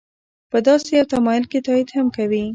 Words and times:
په 0.51 0.57
داسې 0.67 0.89
یو 0.97 1.07
تمایل 1.13 1.43
که 1.51 1.59
تایید 1.67 1.89
هم 1.95 2.07
کوي. 2.15 2.45